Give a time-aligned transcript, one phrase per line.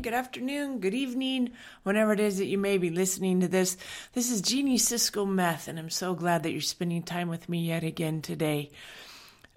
[0.00, 1.50] morning, good afternoon, good evening,
[1.82, 3.76] whenever it is that you may be listening to this.
[4.14, 7.66] This is Jeanie Cisco Meth, and I'm so glad that you're spending time with me
[7.66, 8.70] yet again today.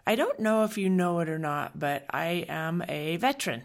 [0.06, 3.62] I don't know if you know it or not, but I am a veteran.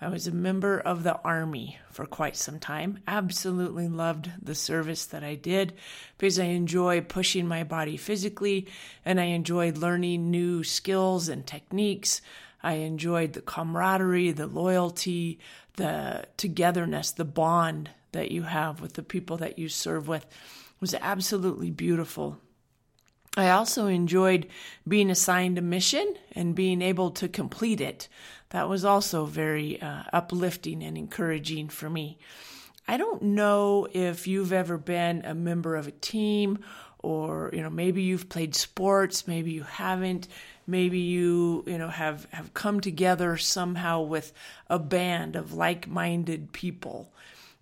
[0.00, 3.00] I was a member of the Army for quite some time.
[3.08, 5.72] Absolutely loved the service that I did
[6.16, 8.68] because I enjoy pushing my body physically
[9.04, 12.20] and I enjoyed learning new skills and techniques.
[12.62, 15.38] I enjoyed the camaraderie, the loyalty,
[15.76, 20.30] the togetherness, the bond that you have with the people that you serve with it
[20.80, 22.38] was absolutely beautiful.
[23.36, 24.48] I also enjoyed
[24.88, 28.08] being assigned a mission and being able to complete it.
[28.48, 32.18] That was also very uh, uplifting and encouraging for me.
[32.90, 36.58] I don't know if you've ever been a member of a team
[36.98, 40.26] or you know maybe you've played sports maybe you haven't
[40.66, 44.32] maybe you you know have have come together somehow with
[44.68, 47.12] a band of like-minded people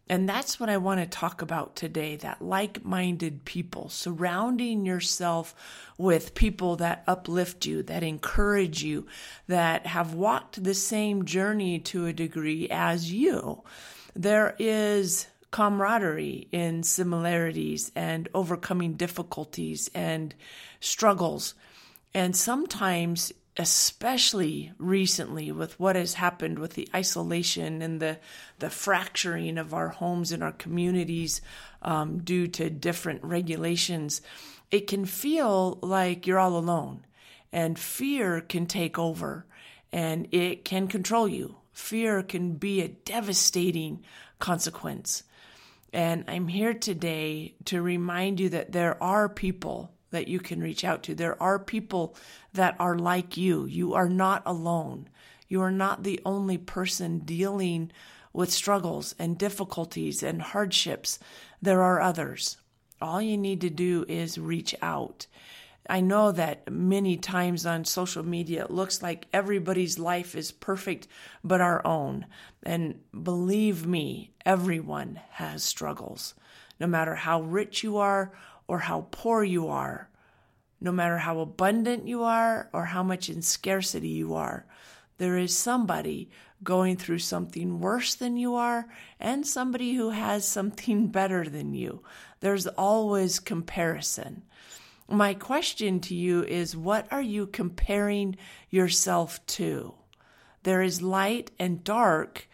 [0.09, 5.55] and that's what I want to talk about today that like minded people, surrounding yourself
[5.99, 9.07] with people that uplift you, that encourage you,
[9.49, 13.63] that have walked the same journey to a degree as you.
[14.15, 20.35] There is camaraderie in similarities and overcoming difficulties and
[20.81, 21.55] struggles.
[22.15, 28.19] And sometimes especially recently with what has happened with the isolation and the
[28.61, 31.41] the fracturing of our homes and our communities
[31.83, 34.23] um, due to different regulations,
[34.71, 37.05] it can feel like you're all alone,
[37.53, 39.45] and fear can take over,
[39.93, 41.57] and it can control you.
[41.79, 44.05] Fear can be a devastating
[44.41, 45.23] consequence.
[45.93, 50.85] And I'm here today to remind you that there are people that you can reach
[50.85, 51.15] out to.
[51.15, 52.17] There are people
[52.53, 53.65] that are like you.
[53.65, 55.09] You are not alone.
[55.47, 57.93] You are not the only person dealing
[58.33, 61.21] with struggles and difficulties and hardships.
[61.63, 62.59] There are others.
[63.01, 65.27] All you need to do is reach out.
[65.89, 71.09] I know that many times on social media it looks like everybody's life is perfect
[71.43, 72.27] but our own.
[72.63, 76.35] And believe me, everyone has struggles.
[76.79, 78.33] No matter how rich you are
[78.67, 80.11] or how poor you are,
[80.81, 84.67] no matter how abundant you are or how much in scarcity you are,
[85.17, 86.31] there is somebody
[86.63, 88.89] going through something worse than you are
[89.19, 92.03] and somebody who has something better than you.
[92.41, 94.43] There's always comparison.
[95.11, 98.37] My question to you is what are you comparing
[98.69, 99.95] yourself to?
[100.65, 102.47] There is light and dark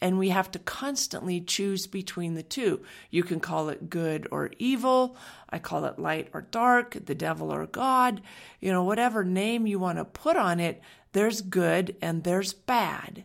[0.00, 2.82] and we have to constantly choose between the two.
[3.10, 5.16] You can call it good or evil.
[5.48, 8.20] I call it light or dark, the devil or God.
[8.60, 13.24] You know, whatever name you want to put on it, there's good and there's bad.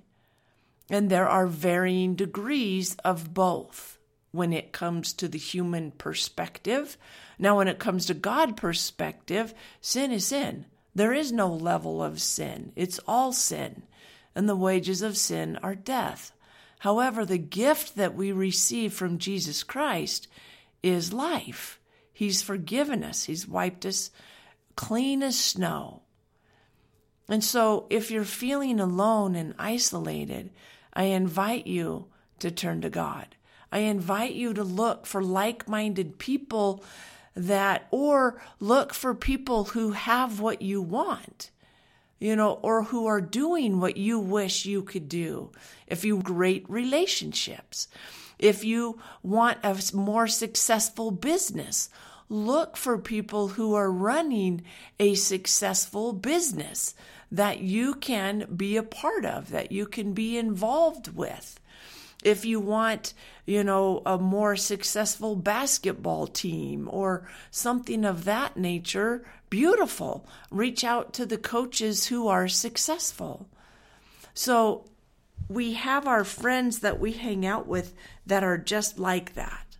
[0.89, 3.99] And there are varying degrees of both
[4.31, 6.97] when it comes to the human perspective.
[7.37, 10.65] Now, when it comes to God perspective, sin is sin.
[10.95, 12.71] There is no level of sin.
[12.75, 13.83] It's all sin.
[14.35, 16.31] And the wages of sin are death.
[16.79, 20.27] However, the gift that we receive from Jesus Christ
[20.81, 21.79] is life.
[22.11, 24.11] He's forgiven us, He's wiped us
[24.75, 26.01] clean as snow.
[27.27, 30.51] And so, if you're feeling alone and isolated,
[30.93, 32.07] I invite you
[32.39, 33.35] to turn to God.
[33.71, 36.83] I invite you to look for like minded people
[37.35, 41.51] that, or look for people who have what you want
[42.21, 45.51] you know, or who are doing what you wish you could do.
[45.87, 47.87] If you great relationships,
[48.37, 51.89] if you want a more successful business,
[52.29, 54.61] look for people who are running
[54.99, 56.93] a successful business
[57.31, 61.59] that you can be a part of, that you can be involved with.
[62.23, 63.13] If you want,
[63.45, 70.27] you know, a more successful basketball team or something of that nature, beautiful.
[70.51, 73.49] Reach out to the coaches who are successful.
[74.33, 74.85] So
[75.49, 77.93] we have our friends that we hang out with
[78.25, 79.77] that are just like that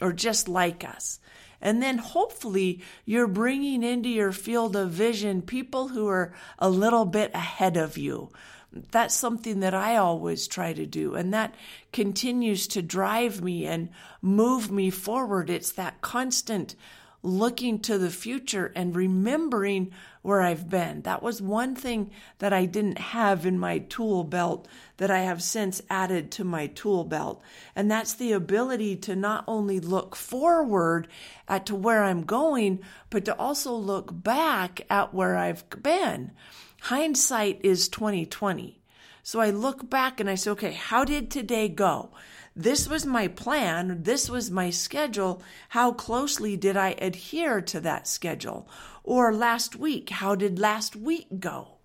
[0.00, 1.18] or just like us.
[1.60, 7.04] And then hopefully you're bringing into your field of vision people who are a little
[7.04, 8.30] bit ahead of you.
[8.72, 11.14] That's something that I always try to do.
[11.14, 11.54] And that
[11.92, 13.88] continues to drive me and
[14.20, 15.48] move me forward.
[15.48, 16.74] It's that constant
[17.22, 19.90] looking to the future and remembering
[20.22, 21.02] where I've been.
[21.02, 24.68] That was one thing that I didn't have in my tool belt
[24.98, 27.42] that I have since added to my tool belt.
[27.74, 31.08] And that's the ability to not only look forward
[31.48, 32.80] at to where I'm going,
[33.10, 36.32] but to also look back at where I've been.
[36.80, 38.80] Hindsight is 2020.
[39.22, 42.10] So I look back and I say, okay, how did today go?
[42.56, 44.02] This was my plan.
[44.02, 45.42] This was my schedule.
[45.68, 48.68] How closely did I adhere to that schedule?
[49.04, 51.78] Or last week, how did last week go?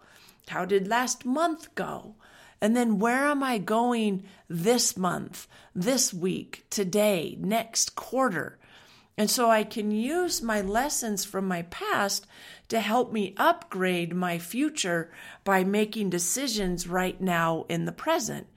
[0.48, 2.16] How did last month go?
[2.62, 8.58] And then where am I going this month, this week, today, next quarter?
[9.18, 12.26] And so I can use my lessons from my past
[12.70, 15.12] to help me upgrade my future
[15.44, 18.48] by making decisions right now in the present.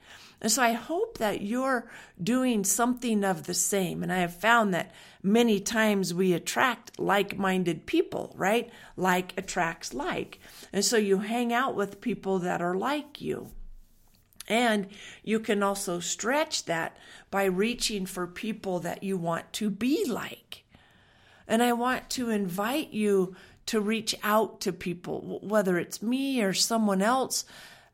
[0.41, 1.89] And so I hope that you're
[2.21, 4.03] doing something of the same.
[4.03, 4.93] And I have found that
[5.23, 8.69] many times we attract like minded people, right?
[8.95, 10.39] Like attracts like.
[10.71, 13.51] And so you hang out with people that are like you.
[14.47, 14.87] And
[15.23, 16.97] you can also stretch that
[17.29, 20.63] by reaching for people that you want to be like.
[21.47, 23.35] And I want to invite you
[23.67, 27.43] to reach out to people, whether it's me or someone else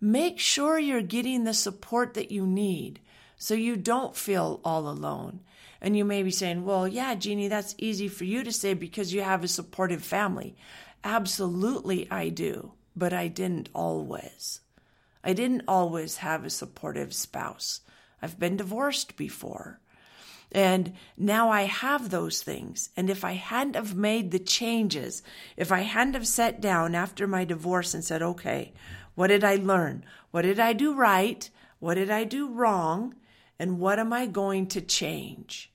[0.04, 3.00] make sure you're getting the support that you need
[3.38, 5.40] so you don't feel all alone.
[5.80, 9.14] And you may be saying, well, yeah, Jeanie, that's easy for you to say because
[9.14, 10.58] you have a supportive family.
[11.06, 14.60] Absolutely, I do, but I didn't always.
[15.24, 17.82] I didn't always have a supportive spouse.
[18.22, 19.80] I've been divorced before.
[20.52, 22.90] And now I have those things.
[22.96, 25.24] And if I hadn't have made the changes,
[25.58, 28.74] if I hadn't have sat down after my divorce and said, okay,
[29.16, 30.06] what did I learn?
[30.32, 31.50] What did I do right?
[31.80, 33.16] What did I do wrong?
[33.60, 35.72] And what am I going to change?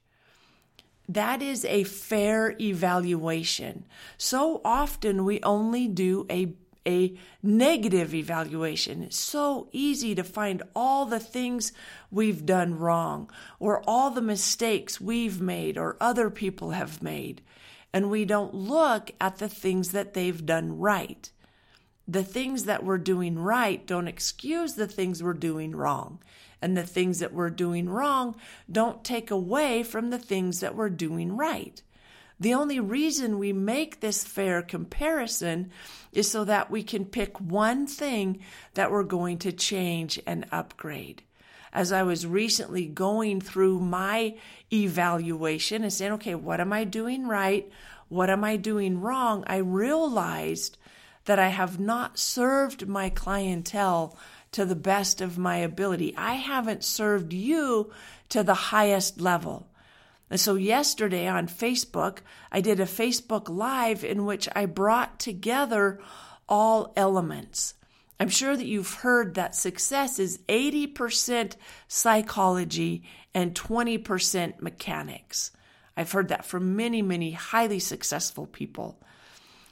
[1.08, 3.84] That is a fair evaluation.
[4.16, 6.52] So often we only do a
[6.88, 9.02] a negative evaluation.
[9.02, 11.72] It's so easy to find all the things
[12.10, 13.30] we've done wrong
[13.60, 17.42] or all the mistakes we've made or other people have made.
[17.92, 21.30] And we don't look at the things that they've done right
[22.08, 26.18] the things that we're doing right don't excuse the things we're doing wrong.
[26.60, 28.34] And the things that we're doing wrong
[28.72, 31.80] don't take away from the things that we're doing right.
[32.40, 35.70] The only reason we make this fair comparison
[36.12, 38.40] is so that we can pick one thing
[38.74, 41.22] that we're going to change and upgrade.
[41.72, 44.36] As I was recently going through my
[44.72, 47.70] evaluation and saying, okay, what am I doing right?
[48.08, 49.44] What am I doing wrong?
[49.46, 50.78] I realized
[51.26, 54.16] that I have not served my clientele
[54.52, 56.14] to the best of my ability.
[56.16, 57.92] I haven't served you
[58.30, 59.68] to the highest level.
[60.30, 62.18] And so yesterday on Facebook,
[62.52, 66.00] I did a Facebook Live in which I brought together
[66.48, 67.74] all elements.
[68.20, 71.54] I'm sure that you've heard that success is 80%
[71.86, 75.52] psychology and 20% mechanics.
[75.96, 79.00] I've heard that from many, many highly successful people.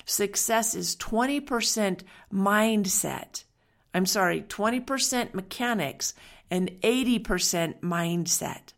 [0.04, 3.44] Success is 20% mindset.
[3.92, 6.14] I'm sorry, 20% mechanics
[6.50, 8.72] and 80% mindset.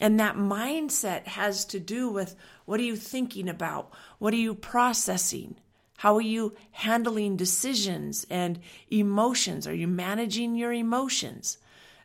[0.00, 3.90] And that mindset has to do with what are you thinking about?
[4.18, 5.56] What are you processing?
[5.98, 8.60] How are you handling decisions and
[8.90, 9.66] emotions?
[9.66, 11.58] Are you managing your emotions?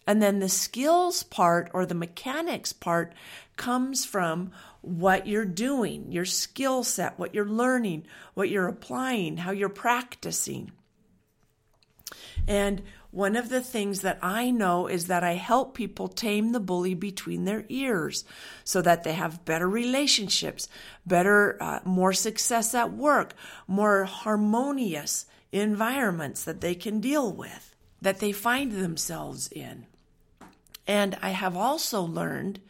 [0.08, 3.14] And then the skills part or the mechanics part
[3.56, 4.52] comes from
[4.82, 10.72] what you're doing, your skill set, what you're learning, what you're applying, how you're practicing.
[12.48, 12.82] And
[13.14, 16.96] one of the things that I know is that I help people tame the bully
[16.96, 18.26] between their ears
[18.64, 20.68] so that they have better relationships,
[21.06, 23.36] better, uh, more success at work,
[23.68, 29.86] more harmonious environments that they can deal with, that they find themselves in.
[30.88, 32.62] And I have also learned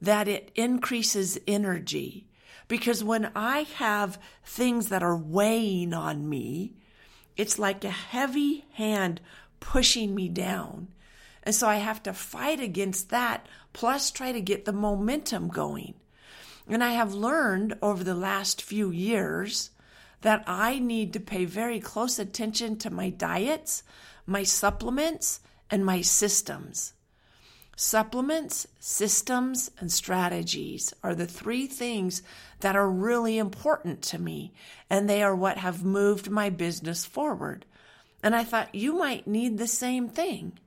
[0.00, 2.28] that it increases energy.
[2.68, 6.74] Because when I have things that are weighing on me,
[7.36, 9.20] it's like a heavy hand
[9.64, 10.88] pushing me down.
[11.42, 15.94] And so I have to fight against that, plus try to get the momentum going.
[16.68, 19.70] And I have learned over the last few years
[20.20, 23.82] that I need to pay very close attention to my diets,
[24.26, 25.40] my supplements,
[25.70, 26.92] and my systems.
[27.74, 32.22] Supplements, systems, and strategies are the three things
[32.60, 34.52] that are really important to me,
[34.88, 37.64] and they are what have moved my business forward.
[38.24, 40.58] And I thought you might need the same thing.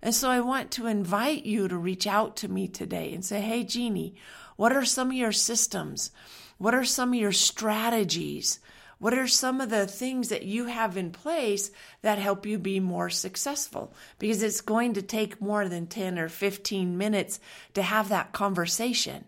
[0.00, 3.42] And so I want to invite you to reach out to me today and say,
[3.42, 4.14] Hey, Jeanie,
[4.56, 6.10] what are some of your systems?
[6.56, 8.60] What are some of your strategies?
[8.98, 12.80] What are some of the things that you have in place that help you be
[12.80, 13.92] more successful?
[14.18, 17.38] Because it's going to take more than 10 or 15 minutes
[17.74, 19.26] to have that conversation.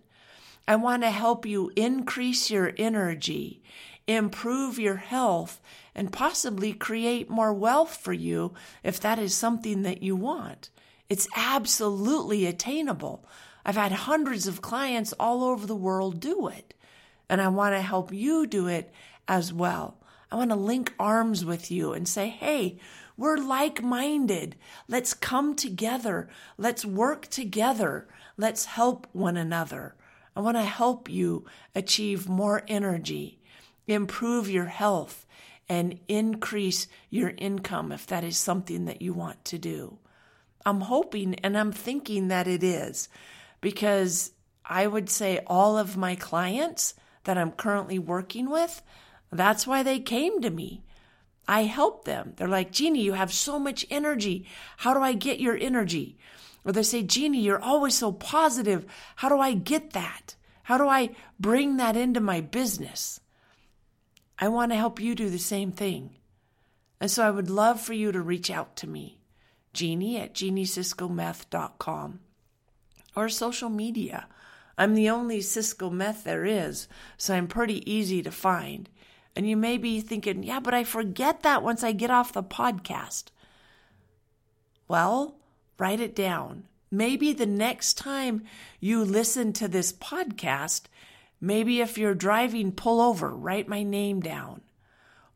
[0.66, 3.62] I want to help you increase your energy,
[4.06, 5.60] improve your health
[5.98, 10.70] and possibly create more wealth for you if that is something that you want.
[11.08, 13.26] It's absolutely attainable.
[13.66, 16.72] I've had hundreds of clients all over the world do it,
[17.28, 18.94] and I want to help you do it
[19.26, 19.98] as well.
[20.30, 22.78] I want to link arms with you and say, hey,
[23.16, 24.54] we're like minded.
[24.86, 26.28] Let's come together.
[26.56, 28.06] Let's work together.
[28.36, 29.96] Let's help one another.
[30.36, 33.40] I want to help you achieve more energy,
[33.88, 35.24] improve your health,
[35.68, 39.98] and increase your income if that is something that you want to do.
[40.64, 43.08] I'm hoping and I'm thinking that it is
[43.60, 44.32] because
[44.64, 46.94] I would say all of my clients
[47.24, 48.82] that I'm currently working with,
[49.30, 50.82] that's why they came to me.
[51.46, 52.34] I help them.
[52.36, 54.46] They're like, Jeanie, you have so much energy.
[54.78, 56.18] How do I get your energy?
[56.64, 58.84] Or they say, Jeanie, you're always so positive.
[59.16, 60.34] How do I get that?
[60.64, 61.10] How do I
[61.40, 63.20] bring that into my business?
[64.38, 66.16] I want to help you do the same thing.
[67.00, 69.18] And so I would love for you to reach out to me,
[69.72, 72.20] Jeanie at jeanieciscometh.com
[73.16, 74.26] or social media.
[74.76, 78.88] I'm the only Cisco meth there is, so I'm pretty easy to find.
[79.34, 82.42] And you may be thinking, yeah, but I forget that once I get off the
[82.42, 83.24] podcast.
[84.86, 85.36] Well,
[85.78, 86.64] write it down.
[86.90, 88.44] Maybe the next time
[88.80, 90.82] you listen to this podcast,
[91.40, 94.62] maybe if you're driving, pull over, write my name down.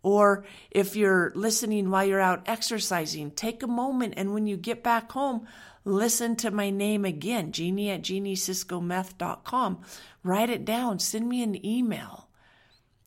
[0.03, 4.83] Or if you're listening while you're out exercising, take a moment and when you get
[4.83, 5.47] back home,
[5.85, 9.81] listen to my name again, Jeanie at jeanieciscometh.com.
[10.25, 12.29] Write it down, send me an email.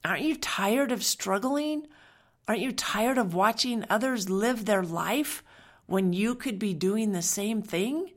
[0.06, 1.88] Aren't you tired of struggling?
[2.48, 5.44] Aren't you tired of watching others live their life
[5.88, 8.12] when you could be doing the same thing?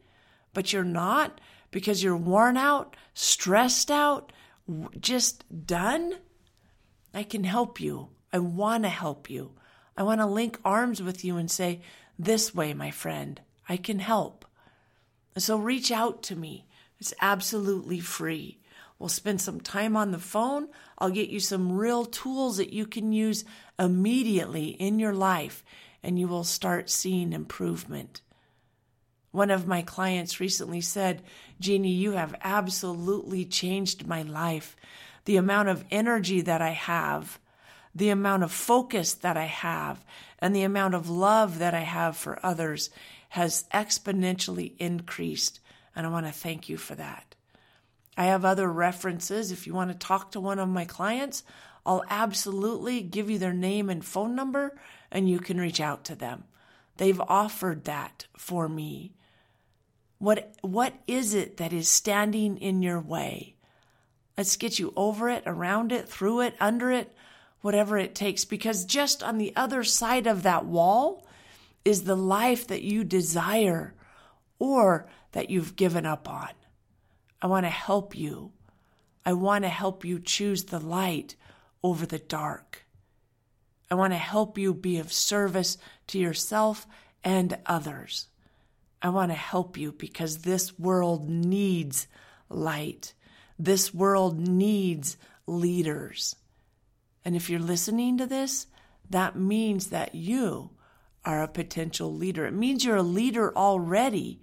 [0.58, 4.32] but you're not because you're worn out, stressed out,
[5.00, 6.14] just done,
[7.14, 8.08] I can help you.
[8.32, 9.52] I want to help you.
[9.96, 11.80] I want to link arms with you and say,
[12.18, 14.44] This way, my friend, I can help.
[15.36, 16.66] So reach out to me.
[17.00, 18.58] It's absolutely free.
[18.98, 20.68] We'll spend some time on the phone.
[20.98, 23.44] I'll get you some real tools that you can use
[23.78, 25.64] immediately in your life,
[26.02, 28.20] and you will start seeing improvement.
[29.30, 31.22] One of my clients recently said,
[31.60, 34.76] Jeanie, you have absolutely changed my life.
[35.26, 37.38] The amount of energy that I have,
[37.94, 40.04] the amount of focus that I have,
[40.38, 42.90] and the amount of love that I have for others
[43.30, 45.60] has exponentially increased.
[45.94, 47.34] And I want to thank you for that.
[48.16, 49.52] I have other references.
[49.52, 51.44] If you want to talk to one of my clients,
[51.84, 54.78] I'll absolutely give you their name and phone number
[55.10, 56.44] and you can reach out to them.
[56.96, 59.14] They've offered that for me.
[60.18, 63.54] What, what is it that is standing in your way?
[64.36, 67.14] Let's get you over it, around it, through it, under it,
[67.60, 68.44] whatever it takes.
[68.44, 71.26] Because just on the other side of that wall
[71.84, 73.94] is the life that you desire
[74.58, 76.50] or that you've given up on.
[77.40, 78.52] I want to help you.
[79.24, 81.36] I want to help you choose the light
[81.82, 82.84] over the dark.
[83.90, 86.86] I want to help you be of service to yourself
[87.24, 88.27] and others.
[89.00, 92.08] I want to help you because this world needs
[92.48, 93.14] light.
[93.58, 96.36] This world needs leaders.
[97.24, 98.66] And if you're listening to this,
[99.10, 100.70] that means that you
[101.24, 102.46] are a potential leader.
[102.46, 104.40] It means you're a leader already,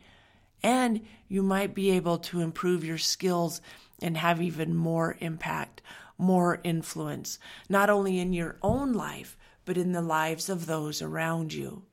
[0.64, 3.62] and you might be able to improve your skills
[4.02, 5.82] and have even more impact,
[6.18, 11.54] more influence, not only in your own life, but in the lives of those around
[11.54, 11.84] you.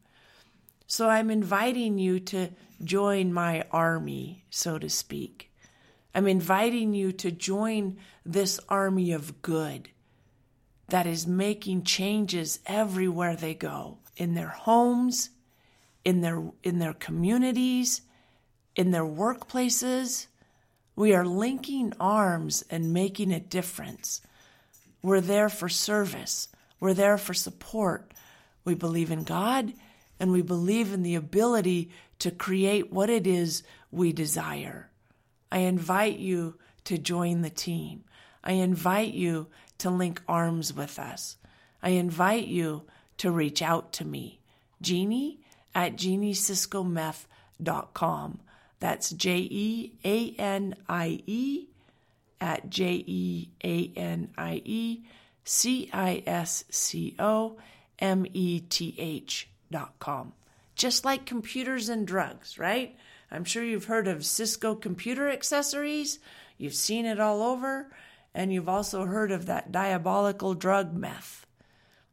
[0.87, 2.51] So I'm inviting you to
[2.85, 5.51] join my army, so to speak.
[6.15, 9.89] I'm inviting you to join this army of good
[10.89, 15.31] that is making changes everywhere they go in their homes,
[16.05, 18.03] in their, in their communities,
[18.77, 20.27] in their workplaces.
[20.95, 24.21] We are linking arms and making a difference.
[25.03, 26.49] We're there for service.
[26.79, 28.13] We're there for support.
[28.65, 29.73] We believe in God
[30.23, 34.89] and we believe in the ability to create what it is we desire.
[35.51, 38.05] I invite you to join the team.
[38.45, 39.49] I invite you
[39.79, 41.39] to link arms with us.
[41.83, 42.85] I invite you
[43.17, 44.39] to reach out to me,
[44.81, 45.41] Jeanie
[45.75, 48.41] at jeanieciscometh.com.
[48.79, 51.67] That's J E A N I E
[52.41, 55.03] at J E A N I E
[55.43, 57.57] C I S C O
[57.99, 59.49] M E T H
[59.99, 60.33] com.
[60.75, 62.97] Just like computers and drugs, right?
[63.31, 66.19] I'm sure you've heard of Cisco computer accessories.
[66.59, 67.91] You've seen it all over.
[68.35, 71.47] And you've also heard of that diabolical drug meth.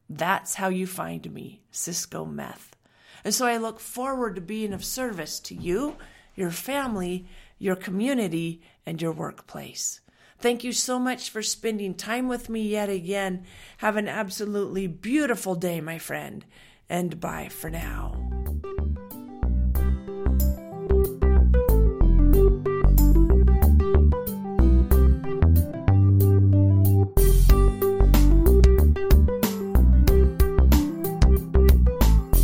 [0.10, 2.75] That's how you find me, Cisco Meth.
[3.24, 5.96] And so I look forward to being of service to you,
[6.36, 10.01] your family, your community, and your workplace.
[10.39, 13.46] Thank you so much for spending time with me yet again.
[13.78, 16.46] Have an absolutely beautiful day, my friend,
[16.89, 18.38] and bye for now.